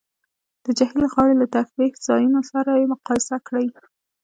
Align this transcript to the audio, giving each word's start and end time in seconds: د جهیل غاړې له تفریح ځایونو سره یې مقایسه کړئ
د 0.63 0.65
جهیل 0.77 1.05
غاړې 1.13 1.33
له 1.41 1.47
تفریح 1.55 1.93
ځایونو 2.07 2.39
سره 2.51 2.71
یې 2.79 2.85
مقایسه 2.93 3.37
کړئ 3.47 3.67